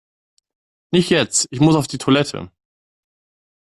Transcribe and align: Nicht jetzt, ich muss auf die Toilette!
Nicht 0.89 1.11
jetzt, 1.11 1.47
ich 1.51 1.59
muss 1.59 1.75
auf 1.75 1.85
die 1.85 1.99
Toilette! 1.99 2.49